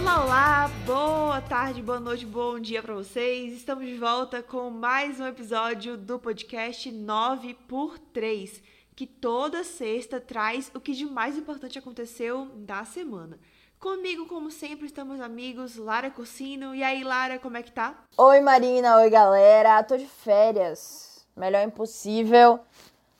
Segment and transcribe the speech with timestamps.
[0.00, 3.52] Olá, olá, boa tarde, boa noite, bom dia para vocês.
[3.52, 8.62] Estamos de volta com mais um episódio do podcast 9 por 3,
[8.96, 13.38] que toda sexta traz o que de mais importante aconteceu da semana.
[13.78, 16.74] Comigo, como sempre, estamos amigos, Lara Cursino.
[16.74, 18.02] E aí, Lara, como é que tá?
[18.16, 19.82] Oi, Marina, oi, galera.
[19.82, 21.26] Tô de férias.
[21.36, 22.58] Melhor impossível.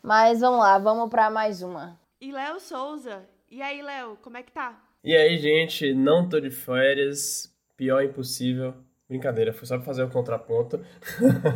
[0.02, 2.00] Mas vamos lá, vamos para mais uma.
[2.18, 3.28] E Léo Souza.
[3.50, 4.80] E aí, Léo, como é que tá?
[5.02, 8.74] E aí, gente, não tô de férias, pior impossível.
[9.08, 10.78] Brincadeira, foi só pra fazer o contraponto.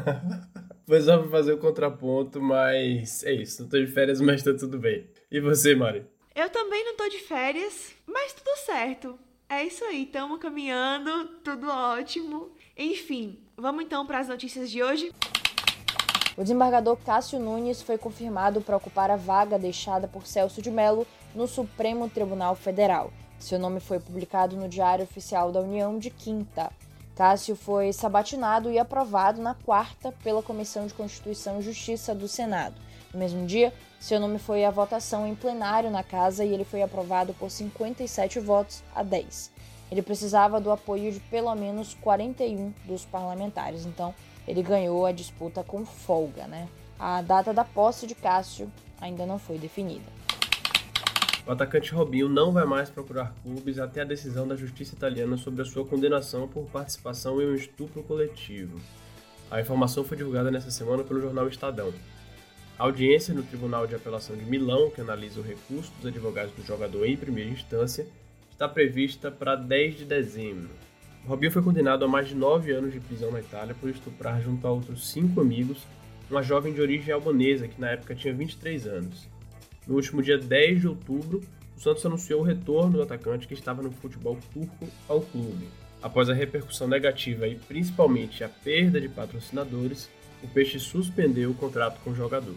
[0.89, 3.63] foi só pra fazer o contraponto, mas é isso.
[3.63, 5.07] Não tô de férias, mas tá tudo bem.
[5.31, 6.07] E você, Mari?
[6.35, 9.19] Eu também não tô de férias, mas tudo certo.
[9.47, 12.51] É isso aí, estamos caminhando, tudo ótimo.
[12.77, 15.13] Enfim, vamos então para as notícias de hoje.
[16.37, 21.07] O desembargador Cássio Nunes foi confirmado para ocupar a vaga deixada por Celso de Mello
[21.35, 23.13] no Supremo Tribunal Federal.
[23.45, 26.73] Seu nome foi publicado no Diário Oficial da União de quinta.
[27.15, 32.75] Cássio foi sabatinado e aprovado na quarta pela Comissão de Constituição e Justiça do Senado.
[33.13, 36.81] No mesmo dia, seu nome foi à votação em plenário na casa e ele foi
[36.81, 39.51] aprovado por 57 votos a 10.
[39.93, 44.15] Ele precisava do apoio de pelo menos 41 dos parlamentares, então
[44.49, 46.67] ele ganhou a disputa com folga, né?
[46.99, 50.24] A data da posse de Cássio ainda não foi definida.
[51.47, 55.61] O atacante Robinho não vai mais procurar clubes até a decisão da justiça italiana sobre
[55.61, 58.81] a sua condenação por participação em um estupro coletivo.
[59.51, 61.93] A informação foi divulgada nesta semana pelo jornal Estadão.
[62.79, 66.65] A audiência no Tribunal de Apelação de Milão, que analisa o recurso dos advogados do
[66.65, 68.07] jogador em primeira instância,
[68.51, 70.71] está prevista para 10 de dezembro.
[71.27, 74.67] Robinho foi condenado a mais de 9 anos de prisão na Itália por estuprar junto
[74.67, 75.87] a outros cinco amigos
[76.31, 79.34] uma jovem de origem albanesa que na época tinha 23 anos.
[79.87, 81.43] No último dia 10 de outubro,
[81.77, 85.69] o Santos anunciou o retorno do atacante que estava no futebol turco ao clube.
[86.03, 90.09] Após a repercussão negativa e principalmente a perda de patrocinadores,
[90.43, 92.55] o Peixe suspendeu o contrato com o jogador.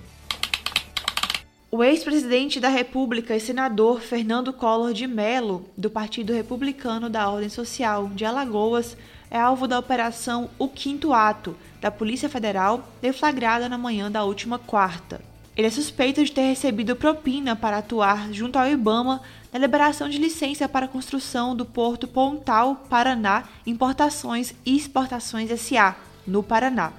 [1.70, 7.50] O ex-presidente da República e senador Fernando Collor de Mello, do Partido Republicano da Ordem
[7.50, 8.96] Social de Alagoas,
[9.30, 14.58] é alvo da Operação O Quinto Ato da Polícia Federal, deflagrada na manhã da última
[14.58, 15.22] quarta.
[15.58, 20.20] Ele é suspeito de ter recebido propina para atuar junto ao Ibama na liberação de
[20.20, 25.96] licença para a construção do Porto Pontal, Paraná, Importações e Exportações SA,
[26.28, 26.94] no Paraná.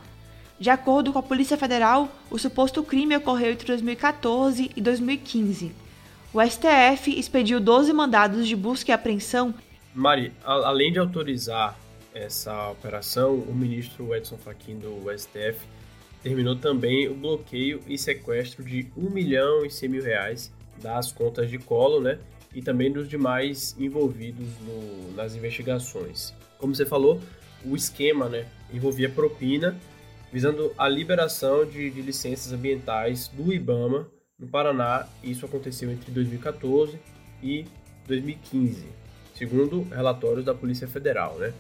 [0.59, 5.73] De acordo com a Polícia Federal, o suposto crime ocorreu entre 2014 e 2015.
[6.35, 9.55] O STF expediu 12 mandados de busca e apreensão.
[9.95, 11.79] Mari, além de autorizar
[12.13, 15.61] essa operação, o ministro Edson Fachin do STF
[16.23, 20.53] terminou também o bloqueio e sequestro de 1 milhão e 100 mil reais
[20.83, 22.19] das contas de colo, né?
[22.55, 26.33] E também dos demais envolvidos no, nas investigações.
[26.59, 27.21] Como você falou,
[27.65, 29.77] o esquema né, envolvia propina,
[30.33, 34.09] visando a liberação de, de licenças ambientais do IBAMA
[34.39, 35.07] no Paraná.
[35.23, 36.99] Isso aconteceu entre 2014
[37.43, 37.65] e
[38.07, 38.87] 2015,
[39.35, 41.39] segundo relatórios da Polícia Federal.
[41.39, 41.53] Né?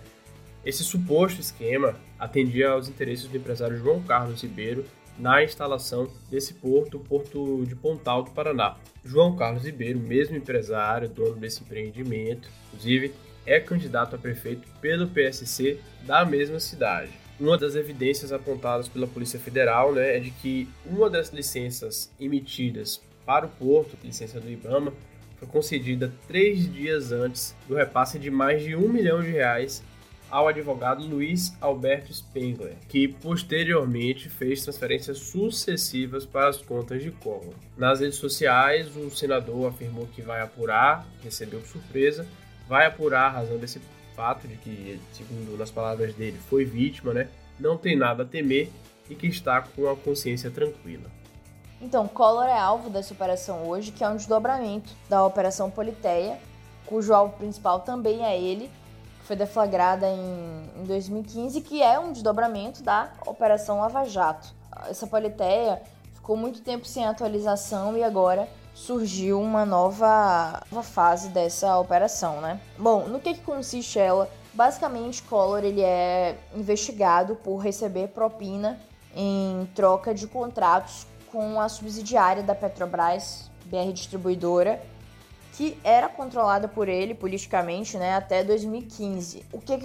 [0.68, 4.84] Esse suposto esquema atendia aos interesses do empresário João Carlos Ribeiro
[5.18, 8.76] na instalação desse porto, o Porto de Pontal do Paraná.
[9.02, 13.14] João Carlos Ribeiro, mesmo empresário, dono desse empreendimento, inclusive
[13.46, 17.12] é candidato a prefeito pelo PSC da mesma cidade.
[17.40, 23.00] Uma das evidências apontadas pela Polícia Federal né, é de que uma das licenças emitidas
[23.24, 24.92] para o porto, licença do IBAMA,
[25.38, 29.82] foi concedida três dias antes do repasse de mais de um milhão de reais
[30.30, 37.54] ao advogado Luiz Alberto Spengler, que posteriormente fez transferências sucessivas para as contas de Collor.
[37.76, 42.26] Nas redes sociais, o senador afirmou que vai apurar, recebeu surpresa,
[42.68, 43.80] vai apurar a razão desse
[44.14, 47.28] fato de que, segundo nas palavras dele, foi vítima, né?
[47.58, 48.70] Não tem nada a temer
[49.08, 51.10] e que está com a consciência tranquila.
[51.80, 56.38] Então, Collor é alvo dessa operação hoje, que é um desdobramento da Operação Politeia,
[56.84, 58.68] cujo alvo principal também é ele,
[59.28, 64.48] foi deflagrada em, em 2015, que é um desdobramento da Operação Lava Jato.
[64.88, 65.82] Essa politeia
[66.14, 72.58] ficou muito tempo sem atualização e agora surgiu uma nova, nova fase dessa operação, né?
[72.78, 74.30] Bom, no que, que consiste ela?
[74.54, 78.80] Basicamente, Collor ele é investigado por receber propina
[79.14, 84.80] em troca de contratos com a subsidiária da Petrobras, BR Distribuidora,
[85.58, 89.44] que era controlada por ele politicamente né, até 2015.
[89.52, 89.76] O que,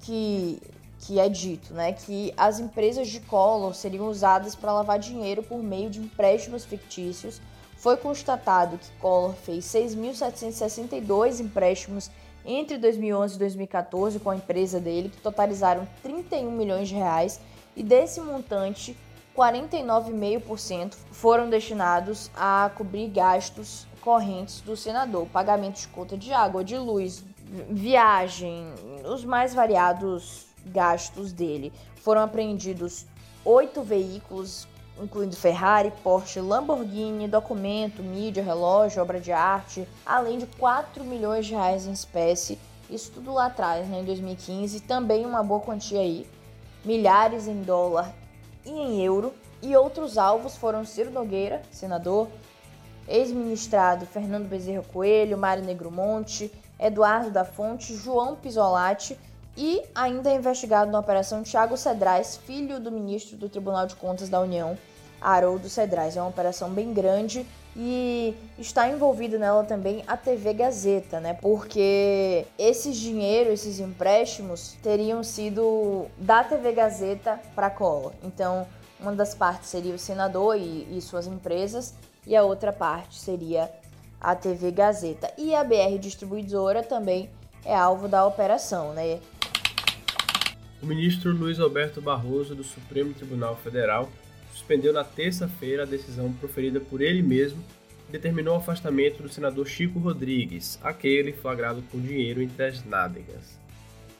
[0.00, 0.62] que,
[0.98, 1.74] que é dito?
[1.74, 1.92] Né?
[1.92, 7.38] Que as empresas de Collor seriam usadas para lavar dinheiro por meio de empréstimos fictícios.
[7.76, 12.10] Foi constatado que Collor fez 6.762 empréstimos
[12.42, 17.38] entre 2011 e 2014 com a empresa dele, que totalizaram 31 milhões de reais,
[17.76, 18.96] e desse montante,
[19.36, 26.76] 49,5% foram destinados a cobrir gastos correntes do senador, pagamento de conta de água, de
[26.76, 27.24] luz,
[27.68, 28.66] viagem,
[29.04, 31.72] os mais variados gastos dele.
[31.96, 33.06] Foram apreendidos
[33.44, 34.66] oito veículos,
[35.00, 41.54] incluindo Ferrari, Porsche, Lamborghini, documento, mídia, relógio, obra de arte, além de 4 milhões de
[41.54, 42.58] reais em espécie.
[42.88, 44.80] Isso tudo lá atrás, né, em 2015.
[44.80, 46.26] Também uma boa quantia aí,
[46.84, 48.12] milhares em dólar
[48.64, 49.32] e em euro.
[49.62, 52.28] E outros alvos foram Ciro Nogueira, senador,
[53.08, 59.18] ex-ministrado Fernando Bezerra Coelho, Mário Negromonte, Eduardo da Fonte, João Pisolati
[59.56, 64.28] e ainda é investigado na Operação Tiago Cedrais, filho do ministro do Tribunal de Contas
[64.28, 64.78] da União,
[65.20, 66.16] Haroldo Cedrais.
[66.16, 71.34] É uma operação bem grande e está envolvido nela também a TV Gazeta, né?
[71.34, 78.12] Porque esses dinheiros, esses empréstimos teriam sido da TV Gazeta para Cola.
[78.24, 78.66] Então,
[78.98, 81.94] uma das partes seria o senador e, e suas empresas
[82.26, 83.70] e a outra parte seria
[84.20, 85.32] a TV Gazeta.
[85.38, 87.30] E a BR Distribuidora também
[87.64, 89.20] é alvo da operação, né?
[90.82, 94.08] O ministro Luiz Alberto Barroso do Supremo Tribunal Federal
[94.52, 97.62] suspendeu na terça-feira a decisão proferida por ele mesmo
[98.08, 103.58] e determinou o afastamento do senador Chico Rodrigues, aquele flagrado com dinheiro entre as nádegas.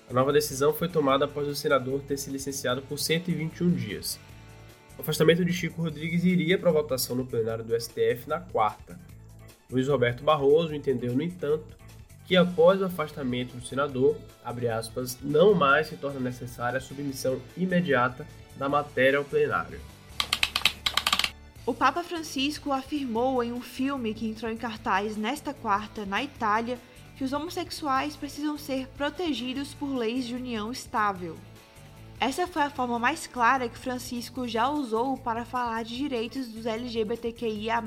[0.09, 4.19] A nova decisão foi tomada após o senador ter se licenciado por 121 dias.
[5.01, 9.01] O afastamento de Chico Rodrigues iria para votação no plenário do STF na quarta,
[9.71, 11.75] Luiz Roberto Barroso entendeu, no entanto,
[12.27, 14.15] que após o afastamento do senador,
[14.45, 18.27] aspas, não mais se torna necessária a submissão imediata
[18.59, 19.81] da matéria ao plenário.
[21.65, 26.79] O Papa Francisco afirmou em um filme que entrou em cartaz nesta quarta na Itália
[27.17, 31.39] que os homossexuais precisam ser protegidos por leis de união estável.
[32.21, 36.67] Essa foi a forma mais clara que Francisco já usou para falar de direitos dos
[36.67, 37.83] LGBTQIA.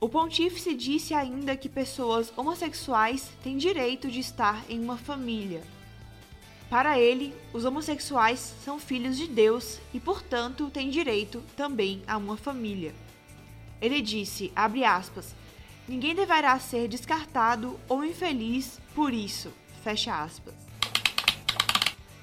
[0.00, 5.60] O pontífice disse ainda que pessoas homossexuais têm direito de estar em uma família.
[6.70, 12.36] Para ele, os homossexuais são filhos de Deus e, portanto, têm direito também a uma
[12.36, 12.94] família.
[13.82, 15.34] Ele disse, aspas,
[15.88, 19.52] ninguém deverá ser descartado ou infeliz por isso,
[19.82, 20.65] fecha aspas.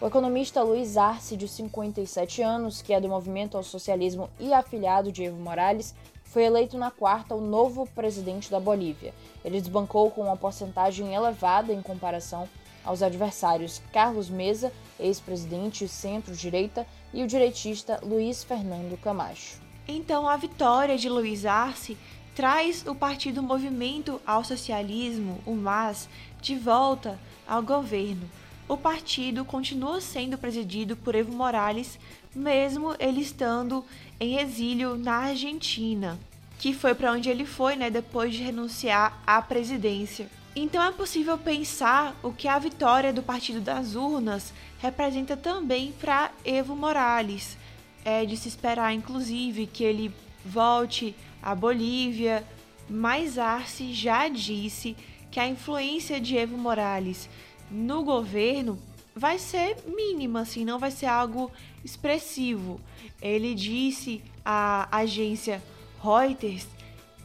[0.04, 5.14] O economista Luiz Arce, de 57 anos, que é do movimento ao socialismo e afiliado
[5.14, 5.96] de Evo Morales,
[6.26, 9.14] foi eleito na quarta o novo presidente da Bolívia.
[9.46, 12.50] Ele desbancou com uma porcentagem elevada em comparação
[12.84, 19.62] aos adversários Carlos Mesa, ex-presidente centro-direita, e o direitista Luiz Fernando Camacho.
[19.88, 21.98] Então, a vitória de Luiz Arce
[22.36, 26.10] traz o partido Movimento ao Socialismo, o MAS,
[26.42, 27.18] de volta
[27.48, 28.30] ao governo.
[28.68, 32.00] O partido continua sendo presidido por Evo Morales,
[32.34, 33.84] mesmo ele estando
[34.20, 36.18] em exílio na Argentina,
[36.60, 40.30] que foi para onde ele foi, né, depois de renunciar à presidência.
[40.56, 46.32] Então é possível pensar o que a vitória do Partido das Urnas representa também para
[46.46, 47.58] Evo Morales.
[48.06, 50.14] É de se esperar, inclusive, que ele
[50.46, 52.46] volte à Bolívia,
[52.90, 54.96] mas Arce já disse
[55.32, 57.28] que a influência de Evo Morales
[57.74, 58.78] no governo
[59.16, 61.52] vai ser mínima, assim, não vai ser algo
[61.84, 62.80] expressivo.
[63.22, 65.62] Ele disse à agência
[66.02, 66.68] Reuters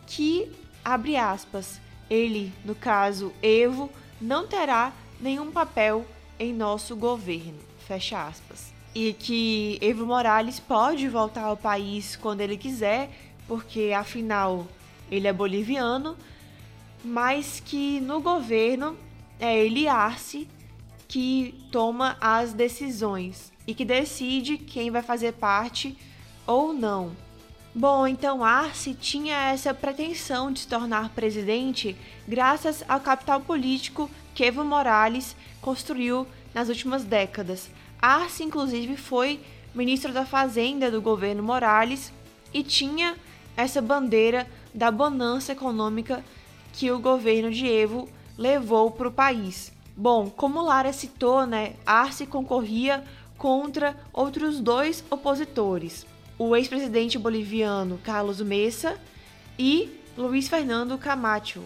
[0.06, 0.50] que,
[0.84, 3.90] abre aspas, ele, no caso Evo,
[4.20, 6.06] não terá nenhum papel
[6.38, 8.72] em nosso governo, fecha aspas.
[8.94, 13.10] E que Evo Morales pode voltar ao país quando ele quiser,
[13.46, 14.66] porque afinal
[15.10, 16.16] ele é boliviano,
[17.04, 18.96] mas que no governo
[19.38, 20.48] é ele Arce
[21.06, 25.96] que toma as decisões e que decide quem vai fazer parte
[26.46, 27.12] ou não.
[27.74, 34.44] Bom, então Arce tinha essa pretensão de se tornar presidente graças ao capital político que
[34.44, 37.70] Evo Morales construiu nas últimas décadas.
[38.00, 39.40] Arce, inclusive, foi
[39.74, 42.12] ministro da Fazenda do governo Morales
[42.52, 43.14] e tinha
[43.56, 46.24] essa bandeira da bonança econômica
[46.72, 49.72] que o governo de Evo levou para o país.
[49.96, 53.02] Bom, como Lara citou, né, Arce concorria
[53.36, 56.06] contra outros dois opositores,
[56.38, 58.96] o ex-presidente boliviano Carlos Mesa
[59.58, 61.62] e Luiz Fernando Camacho.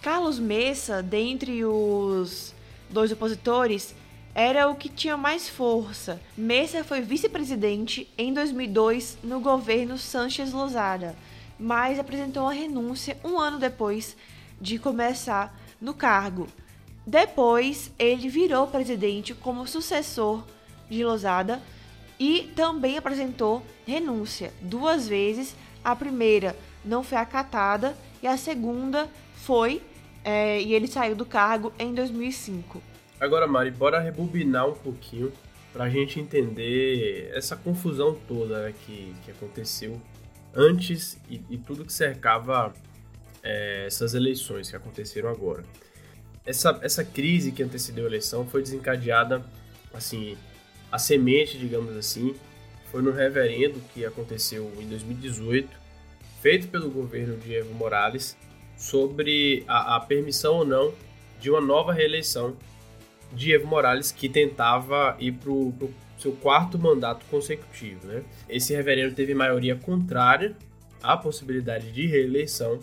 [0.00, 2.54] Carlos Mesa, dentre os
[2.88, 3.94] dois opositores,
[4.34, 6.20] era o que tinha mais força.
[6.36, 11.16] Mesa foi vice-presidente em 2002 no governo Sanchez Lozada,
[11.58, 14.16] mas apresentou a renúncia um ano depois
[14.60, 16.46] de começar no cargo.
[17.06, 20.44] Depois, ele virou presidente como sucessor
[20.88, 21.62] de Losada
[22.18, 25.54] e também apresentou renúncia duas vezes.
[25.84, 29.82] A primeira não foi acatada e a segunda foi
[30.24, 32.82] é, e ele saiu do cargo em 2005.
[33.20, 35.32] Agora, Mari, bora rebobinar um pouquinho
[35.72, 40.00] para a gente entender essa confusão toda né, que, que aconteceu
[40.54, 42.72] antes e, e tudo que cercava
[43.46, 45.64] é, essas eleições que aconteceram agora.
[46.44, 49.44] Essa, essa crise que antecedeu a eleição foi desencadeada,
[49.94, 50.36] assim,
[50.90, 52.34] a semente, digamos assim,
[52.90, 55.68] foi no reverendo que aconteceu em 2018,
[56.42, 58.36] feito pelo governo de Evo Morales,
[58.76, 60.92] sobre a, a permissão ou não
[61.40, 62.56] de uma nova reeleição
[63.32, 65.72] de Evo Morales, que tentava ir para o
[66.18, 68.06] seu quarto mandato consecutivo.
[68.06, 68.22] Né?
[68.48, 70.56] Esse reverendo teve maioria contrária
[71.02, 72.80] à possibilidade de reeleição,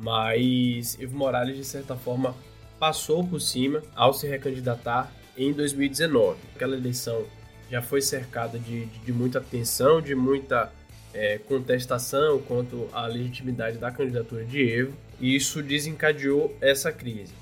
[0.00, 2.34] mas Evo Morales, de certa forma,
[2.78, 6.38] passou por cima ao se recandidatar em 2019.
[6.54, 7.24] Aquela eleição
[7.70, 10.72] já foi cercada de, de, de muita tensão, de muita
[11.12, 17.34] é, contestação quanto à legitimidade da candidatura de Evo, e isso desencadeou essa crise.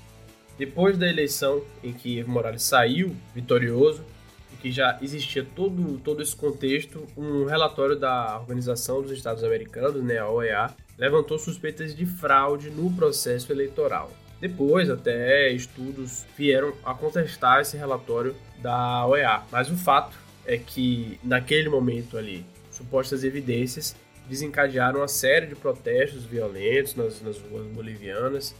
[0.57, 4.03] Depois da eleição em que Evo Morales saiu vitorioso,
[4.61, 10.17] que já existia todo, todo esse contexto, um relatório da Organização dos Estados Americanos, né,
[10.17, 14.11] a OEA, levantou suspeitas de fraude no processo eleitoral.
[14.39, 21.19] Depois, até estudos vieram a contestar esse relatório da OEA, mas o fato é que
[21.23, 23.95] naquele momento ali, supostas evidências
[24.29, 28.55] desencadearam uma série de protestos violentos nas, nas ruas bolivianas,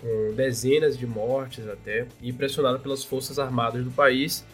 [0.00, 4.44] com dezenas de mortes até, e pressionado pelas forças armadas do país,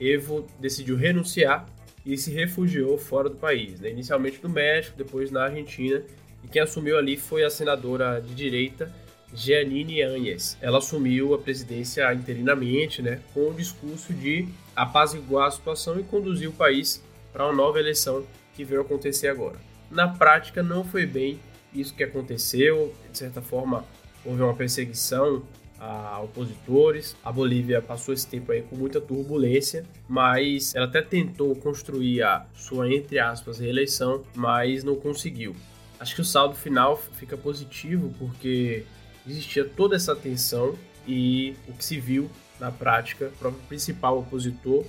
[0.00, 1.68] Evo decidiu renunciar
[2.04, 3.90] e se refugiou fora do país, né?
[3.90, 6.02] inicialmente no México, depois na Argentina,
[6.42, 8.90] e quem assumiu ali foi a senadora de direita
[9.34, 10.56] Jeanine Áñez.
[10.60, 16.48] Ela assumiu a presidência interinamente, né, com o discurso de apaziguar a situação e conduzir
[16.48, 17.02] o país
[17.32, 19.56] para uma nova eleição que veio acontecer agora.
[19.90, 21.38] Na prática, não foi bem
[21.72, 23.84] isso que aconteceu, de certa forma,
[24.24, 25.42] houve uma perseguição
[25.80, 27.16] a opositores.
[27.24, 32.46] A Bolívia passou esse tempo aí com muita turbulência, mas ela até tentou construir a
[32.54, 35.56] sua, entre aspas, reeleição, mas não conseguiu.
[35.98, 38.84] Acho que o saldo final fica positivo porque
[39.26, 40.74] existia toda essa tensão
[41.06, 44.84] e o que se viu na prática, o próprio principal opositor,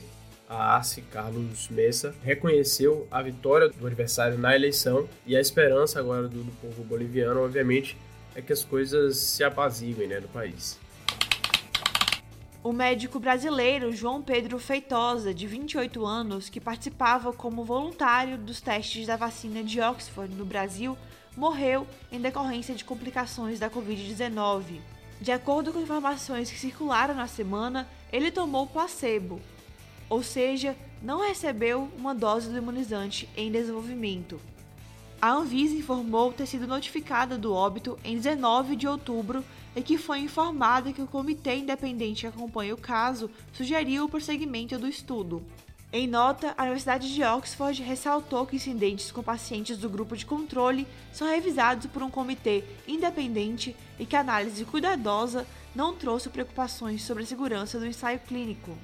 [0.48, 6.28] a Arce Carlos Messa, reconheceu a vitória do adversário na eleição e a esperança agora
[6.28, 7.98] do, do povo boliviano, obviamente,
[8.36, 10.80] é que as coisas se apaziguem né, no país.
[12.64, 19.08] O médico brasileiro João Pedro Feitosa, de 28 anos, que participava como voluntário dos testes
[19.08, 20.96] da vacina de Oxford no Brasil,
[21.36, 24.80] morreu em decorrência de complicações da Covid-19.
[25.20, 29.42] De acordo com informações que circularam na semana, ele tomou placebo,
[30.08, 34.40] ou seja, não recebeu uma dose do imunizante em desenvolvimento.
[35.22, 40.18] A Anvisa informou ter sido notificada do óbito em 19 de outubro e que foi
[40.18, 45.44] informada que o comitê independente que acompanha o caso sugeriu o prosseguimento do estudo.
[45.94, 50.88] Em nota, a Universidade de Oxford ressaltou que incidentes com pacientes do grupo de controle
[51.14, 57.22] são revisados por um comitê independente e que a análise cuidadosa não trouxe preocupações sobre
[57.22, 58.76] a segurança do ensaio clínico.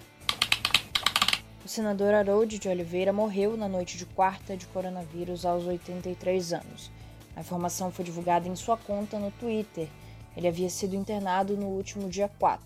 [1.67, 6.89] O senador Harold de Oliveira morreu na noite de quarta de coronavírus aos 83 anos.
[7.35, 9.89] A informação foi divulgada em sua conta no Twitter.
[10.37, 12.63] Ele havia sido internado no último dia 4.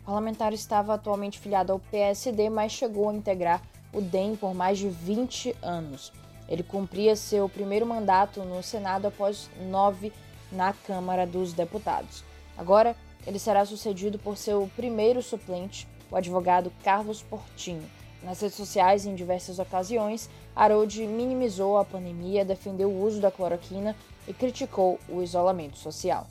[0.00, 3.60] O parlamentar estava atualmente filiado ao PSD, mas chegou a integrar
[3.92, 6.10] o DEM por mais de 20 anos.
[6.48, 10.14] Ele cumpria seu primeiro mandato no Senado após nove
[10.50, 12.24] na Câmara dos Deputados.
[12.56, 17.99] Agora, ele será sucedido por seu primeiro suplente, o advogado Carlos Portinho.
[18.22, 23.96] Nas redes sociais, em diversas ocasiões, Harold minimizou a pandemia, defendeu o uso da cloroquina
[24.28, 26.26] e criticou o isolamento social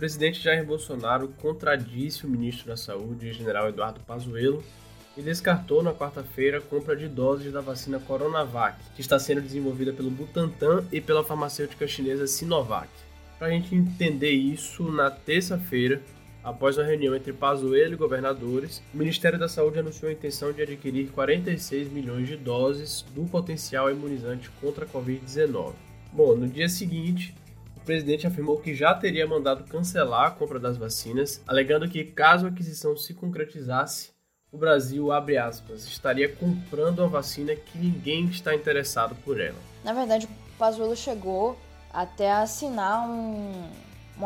[0.00, 4.64] presidente Jair Bolsonaro contradisse o ministro da Saúde, general Eduardo Pazuello,
[5.14, 9.92] e descartou na quarta-feira a compra de doses da vacina Coronavac, que está sendo desenvolvida
[9.92, 12.88] pelo Butantan e pela farmacêutica chinesa Sinovac.
[13.38, 16.00] Para a gente entender isso, na terça-feira,
[16.42, 20.62] após uma reunião entre Pazuello e governadores, o Ministério da Saúde anunciou a intenção de
[20.62, 25.72] adquirir 46 milhões de doses do potencial imunizante contra a Covid-19.
[26.12, 27.34] Bom, no dia seguinte,
[27.76, 32.46] o presidente afirmou que já teria mandado cancelar a compra das vacinas, alegando que, caso
[32.46, 34.10] a aquisição se concretizasse,
[34.52, 39.58] o Brasil, abre aspas, estaria comprando uma vacina que ninguém está interessado por ela.
[39.84, 41.56] Na verdade, o Pazuello chegou
[41.92, 43.68] até a assinar um,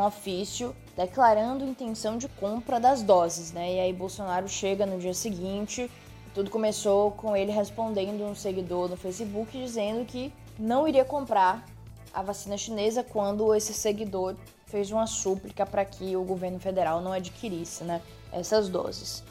[0.01, 3.75] um ofício declarando intenção de compra das doses, né?
[3.75, 5.91] E aí Bolsonaro chega no dia seguinte,
[6.35, 11.65] tudo começou com ele respondendo um seguidor no Facebook dizendo que não iria comprar
[12.13, 14.37] a vacina chinesa quando esse seguidor
[14.67, 18.01] fez uma súplica para que o governo federal não adquirisse, né,
[18.33, 19.23] essas doses.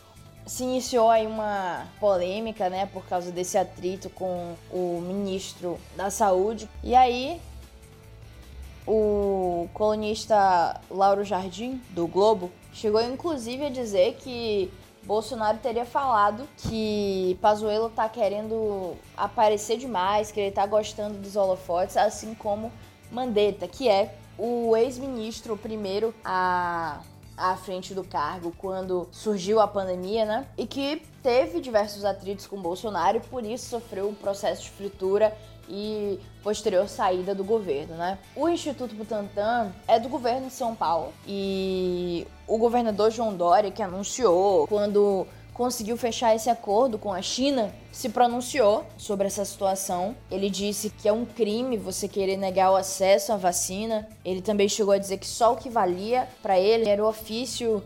[0.46, 6.70] Se iniciou aí uma polêmica, né, por causa desse atrito com o ministro da Saúde.
[6.84, 7.42] E aí
[8.86, 14.72] o colunista Lauro Jardim, do Globo, chegou inclusive a dizer que
[15.04, 21.98] Bolsonaro teria falado que Pazuello tá querendo aparecer demais, que ele tá gostando dos holofotes,
[21.98, 22.72] assim como
[23.12, 27.02] Mandetta, que é o ex-ministro primeiro a
[27.36, 30.48] à frente do cargo quando surgiu a pandemia, né?
[30.58, 35.36] E que teve diversos atritos com Bolsonaro e por isso sofreu um processo de fritura
[35.74, 38.20] e posterior saída do governo, né?
[38.36, 43.82] O Instituto Butantan é do governo de São Paulo e o governador João Dória que
[43.82, 50.16] anunciou quando conseguiu fechar esse acordo com a China, se pronunciou sobre essa situação.
[50.30, 54.08] Ele disse que é um crime você querer negar o acesso à vacina.
[54.26, 57.84] Ele também chegou a dizer que só o que valia para ele era o ofício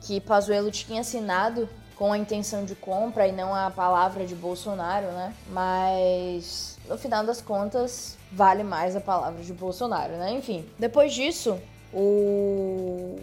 [0.00, 5.06] que Pazuello tinha assinado com a intenção de compra e não a palavra de Bolsonaro,
[5.06, 5.32] né?
[5.48, 10.32] Mas no final das contas, vale mais a palavra de Bolsonaro, né?
[10.32, 11.58] Enfim, depois disso,
[11.92, 13.18] o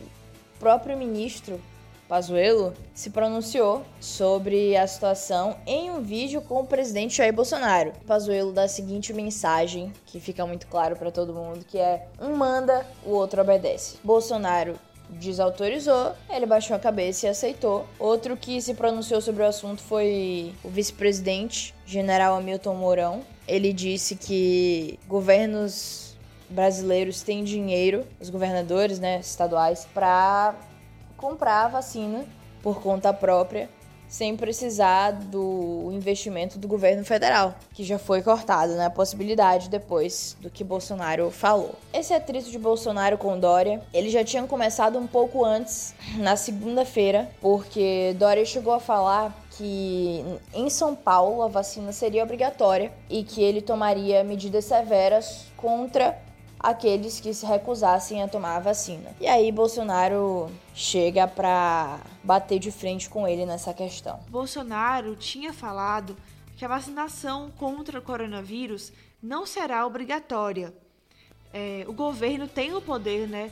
[0.60, 1.60] próprio ministro
[2.12, 7.94] Pazuello se pronunciou sobre a situação em um vídeo com o presidente Jair Bolsonaro.
[8.06, 12.36] Pazuello dá a seguinte mensagem, que fica muito claro para todo mundo, que é um
[12.36, 13.98] manda, o outro obedece.
[14.04, 14.76] Bolsonaro
[15.12, 17.86] desautorizou, ele baixou a cabeça e aceitou.
[18.00, 23.24] Outro que se pronunciou sobre o assunto foi o vice-presidente, general Hamilton Mourão.
[23.48, 26.16] Ele disse que governos
[26.50, 30.56] brasileiros têm dinheiro, os governadores, né, estaduais, para
[31.18, 32.26] comprar a vacina
[32.62, 33.70] por conta própria
[34.12, 38.88] sem precisar do investimento do governo federal, que já foi cortado, né?
[38.88, 41.76] A possibilidade depois do que Bolsonaro falou.
[41.94, 47.32] Esse atrito de Bolsonaro com Dória, ele já tinha começado um pouco antes, na segunda-feira,
[47.40, 53.42] porque Dória chegou a falar que em São Paulo a vacina seria obrigatória e que
[53.42, 56.18] ele tomaria medidas severas contra
[56.62, 59.16] aqueles que se recusassem a tomar a vacina.
[59.20, 64.20] E aí Bolsonaro chega para bater de frente com ele nessa questão.
[64.30, 66.16] Bolsonaro tinha falado
[66.58, 70.74] que a vacinação contra o coronavírus não será obrigatória.
[71.54, 73.52] É, o governo tem o poder, né,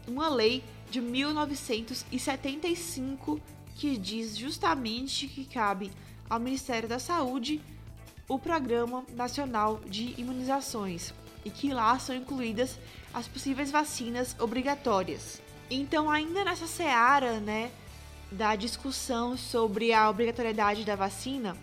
[0.07, 3.41] uma lei de 1975
[3.75, 5.91] que diz justamente que cabe
[6.29, 7.59] ao Ministério da Saúde
[8.27, 11.13] o Programa Nacional de Imunizações
[11.45, 12.77] e que lá são incluídas
[13.13, 15.41] as possíveis vacinas obrigatórias.
[15.69, 17.71] Então, ainda nessa seara, né,
[18.31, 21.55] da discussão sobre a obrigatoriedade da vacina,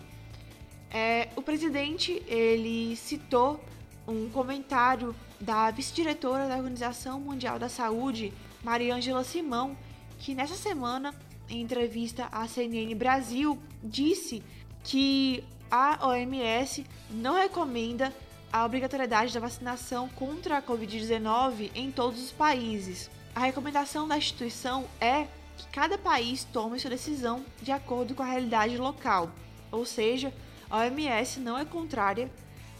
[0.90, 3.62] é, o presidente ele citou
[4.06, 9.76] um comentário da vice-diretora da Organização Mundial da Saúde, Mariângela Simão,
[10.18, 11.14] que nessa semana,
[11.48, 14.42] em entrevista à CNN Brasil, disse
[14.82, 18.12] que a OMS não recomenda
[18.52, 23.10] a obrigatoriedade da vacinação contra a Covid-19 em todos os países.
[23.34, 28.26] A recomendação da instituição é que cada país tome sua decisão de acordo com a
[28.26, 29.30] realidade local,
[29.70, 30.32] ou seja,
[30.70, 32.30] a OMS não é contrária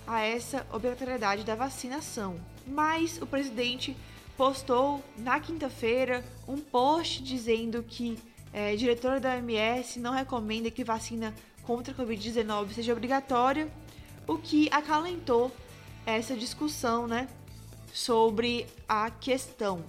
[0.07, 2.41] a essa obrigatoriedade da vacinação.
[2.67, 3.97] Mas o presidente
[4.37, 8.19] postou na quinta-feira um post dizendo que
[8.53, 11.35] é, diretora da OMS não recomenda que vacina
[11.65, 13.69] contra a Covid-19 seja obrigatória,
[14.27, 15.51] o que acalentou
[16.07, 17.29] essa discussão né,
[17.93, 19.85] sobre a questão.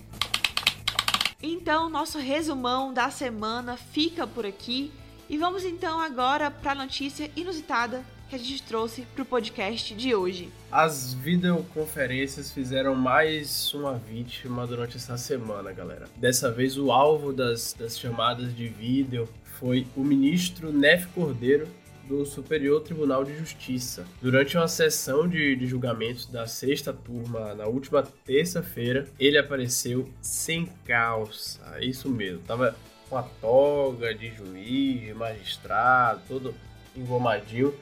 [1.44, 4.92] Então, nosso resumão da semana fica por aqui
[5.30, 9.94] e vamos então agora para a notícia inusitada que a gente trouxe para o podcast
[9.94, 10.50] de hoje.
[10.72, 16.08] As videoconferências fizeram mais uma vítima durante essa semana, galera.
[16.16, 21.68] Dessa vez, o alvo das, das chamadas de vídeo foi o ministro Nef Cordeiro,
[22.08, 24.06] do Superior Tribunal de Justiça.
[24.22, 30.68] Durante uma sessão de, de julgamentos da sexta turma, na última terça-feira, ele apareceu sem
[30.86, 31.60] calça.
[31.82, 32.76] Isso mesmo, tava
[33.10, 36.56] com a toga de juiz, de magistrado, todo
[36.96, 37.74] engomadinho.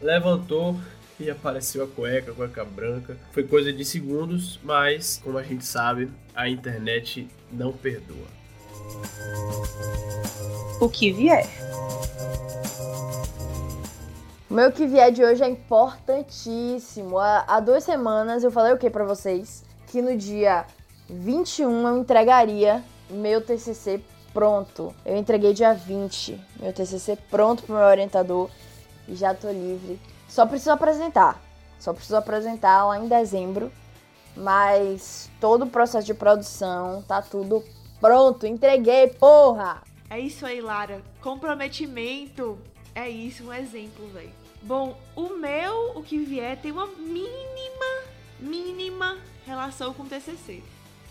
[0.00, 0.78] Levantou
[1.20, 3.16] e apareceu a cueca, a cueca branca.
[3.30, 8.26] Foi coisa de segundos, mas como a gente sabe, a internet não perdoa.
[10.80, 11.48] O que vier.
[14.52, 17.18] O meu que vier de hoje é importantíssimo.
[17.18, 19.64] Há, duas semanas eu falei o que para vocês?
[19.86, 20.66] Que no dia
[21.08, 24.94] 21 eu entregaria meu TCC pronto.
[25.06, 28.50] Eu entreguei dia 20, meu TCC pronto pro meu orientador
[29.08, 29.98] e já tô livre.
[30.28, 31.40] Só preciso apresentar.
[31.78, 33.72] Só preciso apresentar lá em dezembro.
[34.36, 37.64] Mas todo o processo de produção tá tudo
[38.02, 38.46] pronto.
[38.46, 39.80] Entreguei, porra!
[40.10, 41.00] É isso aí, Lara.
[41.22, 42.58] Comprometimento.
[42.94, 44.41] É isso, um exemplo, velho.
[44.64, 48.04] Bom, o meu, o que vier, tem uma mínima,
[48.38, 50.62] mínima relação com o TCC.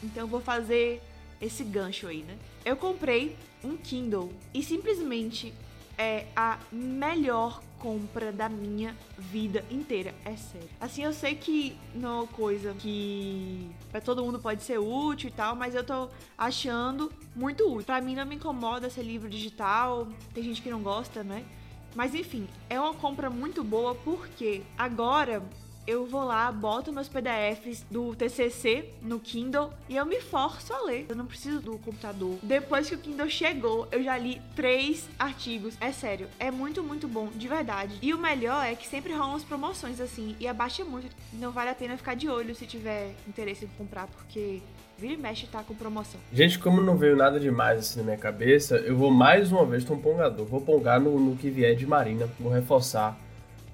[0.01, 1.01] Então vou fazer
[1.41, 2.37] esse gancho aí, né?
[2.63, 5.53] Eu comprei um Kindle e simplesmente
[5.97, 10.69] é a melhor compra da minha vida inteira, é sério.
[10.79, 15.29] Assim, eu sei que não é uma coisa que para todo mundo pode ser útil
[15.29, 17.85] e tal, mas eu tô achando muito útil.
[17.85, 21.43] Para mim não me incomoda ser livro digital, tem gente que não gosta, né?
[21.95, 25.43] Mas enfim, é uma compra muito boa porque agora
[25.87, 30.81] eu vou lá, boto meus PDFs do TCC no Kindle e eu me forço a
[30.83, 31.05] ler.
[31.09, 32.37] Eu não preciso do computador.
[32.43, 35.75] Depois que o Kindle chegou, eu já li três artigos.
[35.81, 37.97] É sério, é muito, muito bom, de verdade.
[38.01, 41.15] E o melhor é que sempre rolam as promoções assim e abaixa muito.
[41.33, 44.61] Não vale a pena ficar de olho se tiver interesse em comprar, porque
[45.01, 46.21] Vira e mexe tá com promoção.
[46.31, 49.83] Gente, como não veio nada demais assim na minha cabeça, eu vou mais uma vez
[49.83, 50.45] ter um pongador.
[50.45, 53.17] Vou pongar no, no que vier de Marina, vou reforçar.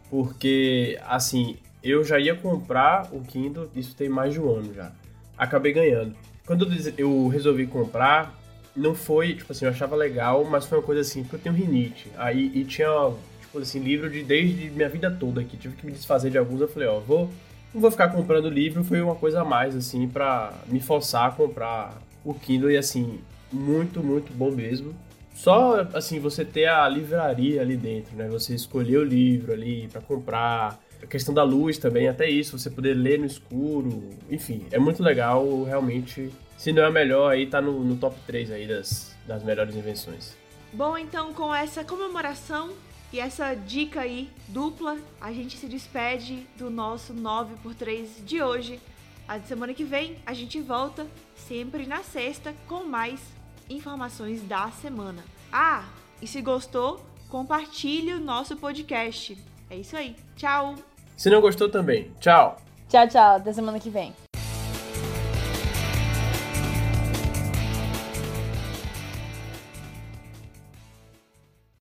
[0.09, 1.57] Porque, assim,
[1.89, 4.91] eu já ia comprar o Kindle, isso tem mais de um ano já.
[5.37, 6.15] Acabei ganhando.
[6.45, 8.33] Quando eu resolvi comprar,
[8.75, 11.55] não foi, tipo assim, eu achava legal, mas foi uma coisa assim, porque eu tenho
[11.55, 12.09] rinite.
[12.17, 15.57] Aí e tinha, tipo assim, livro de desde minha vida toda aqui.
[15.57, 16.61] Tive que me desfazer de alguns.
[16.61, 17.29] Eu falei, ó, vou
[17.73, 21.31] não vou ficar comprando livro, foi uma coisa a mais, assim, para me forçar a
[21.31, 23.19] comprar o Kindle e, assim,
[23.51, 24.95] muito, muito bom mesmo.
[25.37, 28.27] Só, assim, você ter a livraria ali dentro, né?
[28.27, 30.79] Você escolher o livro ali para comprar.
[31.01, 34.09] A questão da luz também, até isso, você poder ler no escuro.
[34.31, 36.31] Enfim, é muito legal, realmente.
[36.57, 39.75] Se não é a melhor, aí tá no, no top 3 aí das, das melhores
[39.75, 40.35] invenções.
[40.73, 42.71] Bom, então com essa comemoração
[43.13, 48.79] e essa dica aí dupla, a gente se despede do nosso 9x3 de hoje.
[49.27, 53.36] A semana que vem a gente volta sempre na sexta com mais
[53.69, 55.23] informações da semana.
[55.51, 55.85] Ah,
[56.21, 59.37] e se gostou, compartilhe o nosso podcast.
[59.69, 60.15] É isso aí.
[60.35, 60.75] Tchau.
[61.15, 62.57] Se não gostou também, tchau.
[62.87, 63.35] Tchau, tchau.
[63.37, 64.26] Até semana que vem.